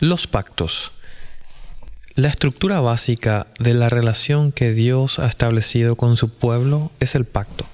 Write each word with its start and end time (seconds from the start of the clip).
Los 0.00 0.26
pactos. 0.26 0.90
La 2.16 2.28
estructura 2.28 2.80
básica 2.80 3.46
de 3.60 3.74
la 3.74 3.88
relación 3.88 4.50
que 4.50 4.72
Dios 4.72 5.20
ha 5.20 5.26
establecido 5.26 5.94
con 5.94 6.16
su 6.16 6.30
pueblo 6.30 6.90
es 6.98 7.14
el 7.14 7.24
pacto. 7.26 7.64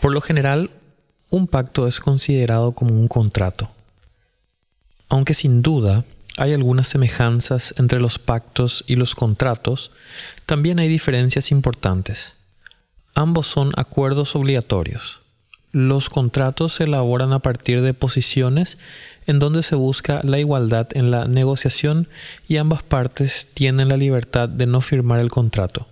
Por 0.00 0.12
lo 0.12 0.22
general, 0.22 0.70
un 1.28 1.46
pacto 1.46 1.86
es 1.86 2.00
considerado 2.00 2.72
como 2.72 2.94
un 2.94 3.06
contrato. 3.06 3.70
Aunque 5.10 5.34
sin 5.34 5.60
duda 5.60 6.06
hay 6.38 6.54
algunas 6.54 6.88
semejanzas 6.88 7.74
entre 7.76 8.00
los 8.00 8.18
pactos 8.18 8.82
y 8.86 8.96
los 8.96 9.14
contratos, 9.14 9.90
también 10.46 10.78
hay 10.78 10.88
diferencias 10.88 11.50
importantes. 11.50 12.36
Ambos 13.14 13.46
son 13.46 13.72
acuerdos 13.76 14.34
obligatorios. 14.36 15.20
Los 15.76 16.08
contratos 16.08 16.72
se 16.72 16.84
elaboran 16.84 17.34
a 17.34 17.40
partir 17.40 17.82
de 17.82 17.92
posiciones 17.92 18.78
en 19.26 19.38
donde 19.38 19.62
se 19.62 19.74
busca 19.74 20.22
la 20.24 20.38
igualdad 20.38 20.88
en 20.92 21.10
la 21.10 21.28
negociación 21.28 22.08
y 22.48 22.56
ambas 22.56 22.82
partes 22.82 23.48
tienen 23.52 23.90
la 23.90 23.98
libertad 23.98 24.48
de 24.48 24.64
no 24.64 24.80
firmar 24.80 25.20
el 25.20 25.28
contrato. 25.28 25.86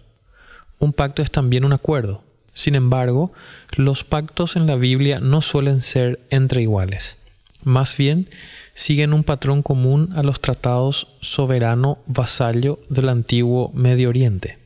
Un 0.79 0.95
pacto 0.95 1.21
es 1.21 1.31
también 1.31 1.67
un 1.67 1.75
acuerdo. 1.75 2.23
Sin 2.55 2.77
embargo, 2.77 3.35
los 3.77 4.05
pactos 4.05 4.57
en 4.57 4.67
la 4.67 4.77
Biblia 4.77 5.21
no 5.21 5.43
suelen 5.43 5.83
ser 5.83 6.19
entre 6.31 6.63
iguales. 6.63 7.19
Más 7.63 7.99
bien, 7.99 8.31
siguen 8.73 9.13
un 9.13 9.23
patrón 9.23 9.63
común 9.63 10.15
a 10.17 10.23
los 10.23 10.41
tratados 10.41 11.09
soberano-vasallo 11.21 12.81
del 12.89 13.11
antiguo 13.11 13.71
Medio 13.75 14.09
Oriente. 14.09 14.64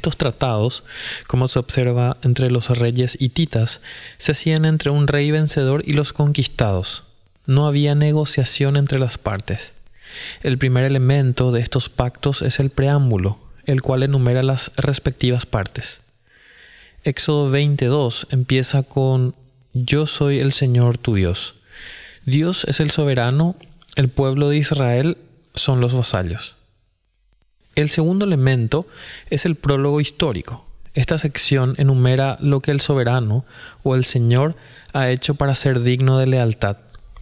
Estos 0.00 0.16
tratados, 0.16 0.82
como 1.26 1.46
se 1.46 1.58
observa 1.58 2.16
entre 2.22 2.50
los 2.50 2.70
reyes 2.70 3.20
hititas, 3.20 3.82
se 4.16 4.32
hacían 4.32 4.64
entre 4.64 4.88
un 4.88 5.06
rey 5.06 5.30
vencedor 5.30 5.82
y 5.86 5.92
los 5.92 6.14
conquistados. 6.14 7.04
No 7.44 7.66
había 7.66 7.94
negociación 7.94 8.78
entre 8.78 8.98
las 8.98 9.18
partes. 9.18 9.74
El 10.42 10.56
primer 10.56 10.84
elemento 10.84 11.52
de 11.52 11.60
estos 11.60 11.90
pactos 11.90 12.40
es 12.40 12.60
el 12.60 12.70
preámbulo, 12.70 13.36
el 13.66 13.82
cual 13.82 14.02
enumera 14.02 14.42
las 14.42 14.72
respectivas 14.76 15.44
partes. 15.44 16.00
Éxodo 17.04 17.50
22 17.50 18.28
empieza 18.30 18.82
con 18.82 19.34
Yo 19.74 20.06
soy 20.06 20.38
el 20.38 20.52
Señor 20.52 20.96
tu 20.96 21.14
Dios. 21.14 21.56
Dios 22.24 22.64
es 22.64 22.80
el 22.80 22.90
soberano, 22.90 23.54
el 23.96 24.08
pueblo 24.08 24.48
de 24.48 24.56
Israel 24.56 25.18
son 25.54 25.82
los 25.82 25.92
vasallos. 25.92 26.56
El 27.76 27.88
segundo 27.88 28.24
elemento 28.24 28.86
es 29.30 29.46
el 29.46 29.54
prólogo 29.54 30.00
histórico. 30.00 30.66
Esta 30.94 31.18
sección 31.18 31.76
enumera 31.78 32.36
lo 32.40 32.60
que 32.60 32.72
el 32.72 32.80
soberano 32.80 33.44
o 33.84 33.94
el 33.94 34.04
Señor 34.04 34.56
ha 34.92 35.08
hecho 35.10 35.36
para 35.36 35.54
ser 35.54 35.80
digno 35.80 36.18
de 36.18 36.26
lealtad, 36.26 36.78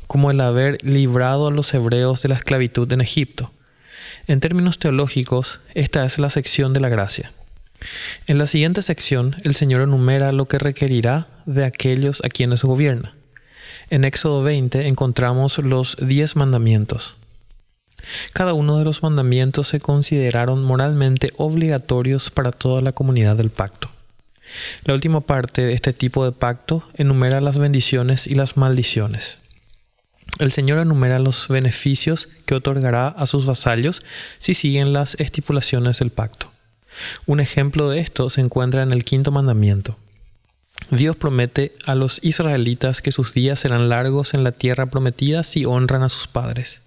como 0.07 0.31
el 0.31 0.41
haber 0.41 0.83
librado 0.83 1.49
a 1.49 1.51
los 1.51 1.73
hebreos 1.75 2.23
de 2.23 2.31
la 2.31 2.37
esclavitud 2.37 2.91
en 2.93 3.03
Egipto. 3.03 3.53
En 4.27 4.41
términos 4.41 4.79
teológicos, 4.79 5.61
esta 5.75 6.05
es 6.07 6.19
la 6.19 6.31
sección 6.31 6.73
de 6.73 6.81
la 6.81 6.89
gracia. 6.89 7.31
En 8.27 8.39
la 8.39 8.47
siguiente 8.47 8.81
sección, 8.83 9.37
el 9.45 9.55
Señor 9.55 9.83
enumera 9.83 10.33
lo 10.33 10.47
que 10.47 10.59
requerirá 10.59 11.29
de 11.45 11.65
aquellos 11.65 12.23
a 12.25 12.29
quienes 12.29 12.65
gobierna. 12.65 13.15
En 13.91 14.05
Éxodo 14.05 14.43
20 14.43 14.87
encontramos 14.87 15.59
los 15.59 15.97
diez 16.01 16.37
mandamientos. 16.37 17.17
Cada 18.33 18.53
uno 18.53 18.79
de 18.79 18.85
los 18.85 19.03
mandamientos 19.03 19.69
se 19.69 19.81
consideraron 19.81 20.63
moralmente 20.65 21.31
obligatorios 21.37 22.31
para 22.31 22.53
toda 22.53 22.81
la 22.81 22.93
comunidad 22.93 23.37
del 23.37 23.51
pacto. 23.51 23.91
La 24.85 24.95
última 24.95 25.21
parte 25.21 25.63
de 25.63 25.75
este 25.75 25.93
tipo 25.93 26.25
de 26.25 26.33
pacto 26.33 26.83
enumera 26.95 27.41
las 27.41 27.59
bendiciones 27.59 28.27
y 28.27 28.35
las 28.35 28.57
maldiciones. 28.57 29.39
El 30.39 30.53
Señor 30.53 30.79
enumera 30.79 31.19
los 31.19 31.49
beneficios 31.49 32.29
que 32.47 32.55
otorgará 32.55 33.09
a 33.09 33.27
sus 33.27 33.47
vasallos 33.47 34.03
si 34.39 34.55
siguen 34.55 34.93
las 34.93 35.15
estipulaciones 35.17 35.99
del 35.99 36.11
pacto. 36.11 36.51
Un 37.27 37.41
ejemplo 37.41 37.91
de 37.91 38.01
esto 38.01 38.31
se 38.31 38.41
encuentra 38.41 38.83
en 38.83 38.93
el 38.93 39.05
quinto 39.05 39.31
mandamiento. 39.31 39.97
Dios 40.91 41.17
promete 41.17 41.75
a 41.87 41.95
los 41.95 42.23
israelitas 42.23 43.03
que 43.03 43.13
sus 43.13 43.35
días 43.35 43.61
serán 43.61 43.89
largos 43.89 44.33
en 44.33 44.45
la 44.45 44.53
tierra 44.53 44.87
prometida 44.87 45.43
si 45.43 45.65
honran 45.65 46.03
a 46.03 46.09
sus 46.09 46.27
padres. 46.27 46.83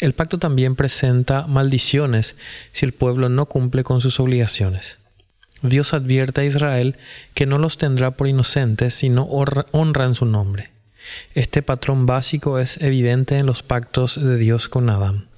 El 0.00 0.14
pacto 0.14 0.38
también 0.38 0.76
presenta 0.76 1.46
maldiciones 1.46 2.36
si 2.72 2.86
el 2.86 2.92
pueblo 2.92 3.28
no 3.28 3.46
cumple 3.46 3.84
con 3.84 4.00
sus 4.00 4.20
obligaciones. 4.20 4.98
Dios 5.62 5.92
advierte 5.92 6.42
a 6.42 6.44
Israel 6.44 6.96
que 7.34 7.46
no 7.46 7.58
los 7.58 7.78
tendrá 7.78 8.12
por 8.12 8.28
inocentes 8.28 8.94
si 8.94 9.08
no 9.08 9.24
honran 9.24 10.14
su 10.14 10.24
nombre. 10.24 10.70
Este 11.34 11.62
patrón 11.62 12.06
básico 12.06 12.58
es 12.58 12.80
evidente 12.80 13.36
en 13.38 13.46
los 13.46 13.62
pactos 13.62 14.22
de 14.22 14.36
Dios 14.36 14.68
con 14.68 14.88
Adán, 14.90 15.28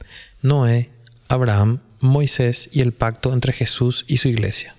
Noé, 0.42 0.91
Abraham, 1.28 1.80
Moisés 2.00 2.70
y 2.72 2.80
el 2.80 2.92
pacto 2.92 3.32
entre 3.32 3.53
Jesús 3.53 4.04
y 4.09 4.19
su 4.19 4.28
iglesia. 4.28 4.75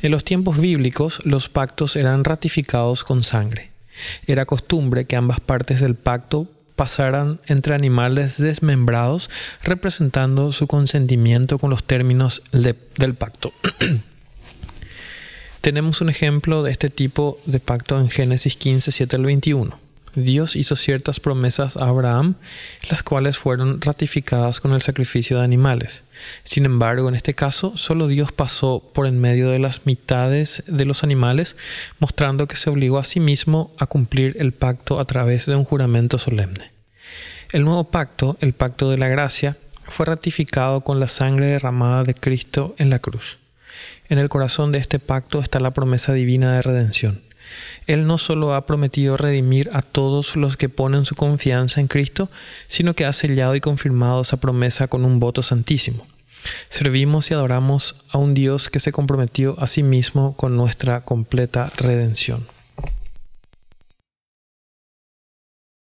En 0.00 0.10
los 0.12 0.24
tiempos 0.24 0.58
bíblicos 0.58 1.24
los 1.24 1.48
pactos 1.48 1.96
eran 1.96 2.24
ratificados 2.24 3.04
con 3.04 3.22
sangre. 3.22 3.70
Era 4.26 4.46
costumbre 4.46 5.04
que 5.04 5.16
ambas 5.16 5.40
partes 5.40 5.80
del 5.80 5.94
pacto 5.94 6.50
pasaran 6.80 7.42
entre 7.46 7.74
animales 7.74 8.38
desmembrados, 8.38 9.28
representando 9.62 10.50
su 10.50 10.66
consentimiento 10.66 11.58
con 11.58 11.68
los 11.68 11.84
términos 11.84 12.42
del 12.52 13.14
pacto. 13.16 13.52
Tenemos 15.60 16.00
un 16.00 16.08
ejemplo 16.08 16.62
de 16.62 16.72
este 16.72 16.88
tipo 16.88 17.38
de 17.44 17.60
pacto 17.60 18.00
en 18.00 18.08
Génesis 18.08 18.56
15, 18.56 18.92
7 18.92 19.16
al 19.16 19.26
21. 19.26 19.89
Dios 20.14 20.56
hizo 20.56 20.76
ciertas 20.76 21.20
promesas 21.20 21.76
a 21.76 21.88
Abraham, 21.88 22.34
las 22.90 23.02
cuales 23.02 23.38
fueron 23.38 23.80
ratificadas 23.80 24.60
con 24.60 24.72
el 24.72 24.82
sacrificio 24.82 25.38
de 25.38 25.44
animales. 25.44 26.04
Sin 26.44 26.64
embargo, 26.64 27.08
en 27.08 27.14
este 27.14 27.34
caso, 27.34 27.76
solo 27.76 28.08
Dios 28.08 28.32
pasó 28.32 28.90
por 28.92 29.06
en 29.06 29.20
medio 29.20 29.50
de 29.50 29.58
las 29.58 29.86
mitades 29.86 30.64
de 30.66 30.84
los 30.84 31.04
animales, 31.04 31.56
mostrando 31.98 32.48
que 32.48 32.56
se 32.56 32.70
obligó 32.70 32.98
a 32.98 33.04
sí 33.04 33.20
mismo 33.20 33.74
a 33.78 33.86
cumplir 33.86 34.36
el 34.38 34.52
pacto 34.52 35.00
a 35.00 35.04
través 35.04 35.46
de 35.46 35.56
un 35.56 35.64
juramento 35.64 36.18
solemne. 36.18 36.72
El 37.52 37.64
nuevo 37.64 37.84
pacto, 37.84 38.36
el 38.40 38.52
pacto 38.52 38.90
de 38.90 38.98
la 38.98 39.08
gracia, 39.08 39.56
fue 39.84 40.06
ratificado 40.06 40.82
con 40.82 41.00
la 41.00 41.08
sangre 41.08 41.46
derramada 41.46 42.04
de 42.04 42.14
Cristo 42.14 42.74
en 42.78 42.90
la 42.90 43.00
cruz. 43.00 43.38
En 44.08 44.18
el 44.18 44.28
corazón 44.28 44.72
de 44.72 44.78
este 44.78 44.98
pacto 44.98 45.38
está 45.40 45.60
la 45.60 45.72
promesa 45.72 46.12
divina 46.12 46.54
de 46.54 46.62
redención. 46.62 47.22
Él 47.86 48.06
no 48.06 48.18
solo 48.18 48.54
ha 48.54 48.66
prometido 48.66 49.16
redimir 49.16 49.70
a 49.72 49.82
todos 49.82 50.36
los 50.36 50.56
que 50.56 50.68
ponen 50.68 51.04
su 51.04 51.14
confianza 51.14 51.80
en 51.80 51.88
Cristo, 51.88 52.30
sino 52.66 52.94
que 52.94 53.04
ha 53.04 53.12
sellado 53.12 53.54
y 53.54 53.60
confirmado 53.60 54.22
esa 54.22 54.40
promesa 54.40 54.88
con 54.88 55.04
un 55.04 55.20
voto 55.20 55.42
santísimo. 55.42 56.06
Servimos 56.68 57.30
y 57.30 57.34
adoramos 57.34 58.04
a 58.10 58.18
un 58.18 58.34
Dios 58.34 58.70
que 58.70 58.80
se 58.80 58.92
comprometió 58.92 59.56
a 59.58 59.66
sí 59.66 59.82
mismo 59.82 60.36
con 60.36 60.56
nuestra 60.56 61.02
completa 61.02 61.70
redención. 61.76 62.46